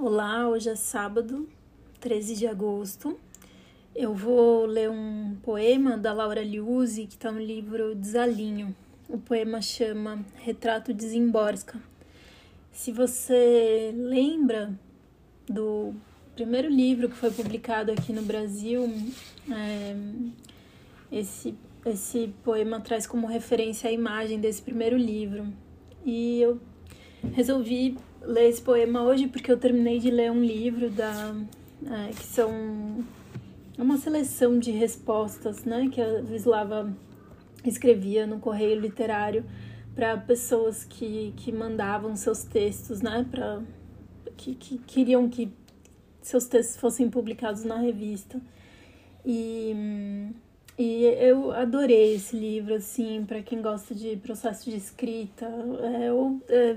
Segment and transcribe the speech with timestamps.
[0.00, 1.48] Olá, hoje é sábado,
[1.98, 3.18] 13 de agosto.
[3.96, 8.76] Eu vou ler um poema da Laura Liuzzi, que está no livro Desalinho.
[9.08, 11.82] O poema chama Retrato de Zimborska.
[12.70, 14.72] Se você lembra
[15.48, 15.92] do
[16.36, 18.88] primeiro livro que foi publicado aqui no Brasil,
[19.50, 19.96] é,
[21.10, 25.52] esse, esse poema traz como referência a imagem desse primeiro livro.
[26.06, 26.60] E eu
[27.32, 27.96] resolvi
[28.28, 31.34] ler esse poema hoje porque eu terminei de ler um livro da
[31.86, 33.04] é, que são
[33.78, 36.92] uma seleção de respostas, né, que a Vislava
[37.64, 39.44] escrevia no correio literário
[39.94, 43.62] para pessoas que, que mandavam seus textos, né, para
[44.36, 45.52] que, que queriam que
[46.20, 48.40] seus textos fossem publicados na revista.
[49.24, 50.32] E,
[50.78, 56.40] e eu adorei esse livro, assim, para quem gosta de processo de escrita, é, ou
[56.48, 56.76] é,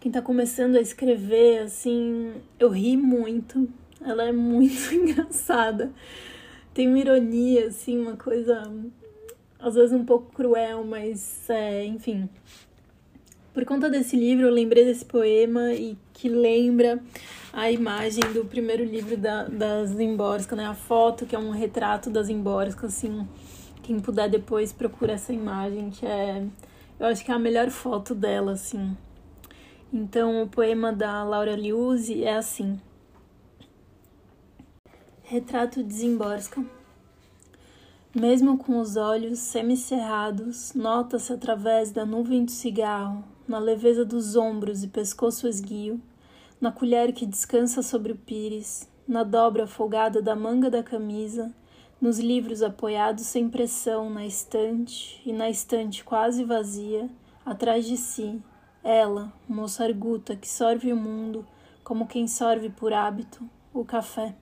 [0.00, 3.68] quem tá começando a escrever, assim, eu ri muito.
[4.00, 5.92] Ela é muito engraçada.
[6.72, 8.70] Tem uma ironia, assim, uma coisa
[9.58, 12.28] às vezes um pouco cruel, mas é, enfim.
[13.52, 17.02] Por conta desse livro, eu lembrei desse poema e que lembra
[17.52, 20.66] a imagem do primeiro livro da, da Zimborska, né?
[20.66, 23.26] A foto, que é um retrato da Zimborska, assim.
[23.82, 26.44] Quem puder depois procura essa imagem, que é...
[27.00, 28.96] Eu acho que é a melhor foto dela, assim.
[29.90, 32.78] Então, o poema da Laura Liuzzi é assim:
[35.22, 36.62] Retrato de Zimborska.
[38.14, 44.84] Mesmo com os olhos semicerrados, nota-se através da nuvem de cigarro, na leveza dos ombros
[44.84, 45.98] e pescoço esguio,
[46.60, 51.50] na colher que descansa sobre o pires, na dobra folgada da manga da camisa,
[51.98, 57.08] nos livros apoiados sem pressão na estante e na estante quase vazia,
[57.44, 58.42] atrás de si,
[58.82, 61.46] ela, moça arguta que sorve o mundo
[61.82, 64.34] como quem sorve por hábito o café.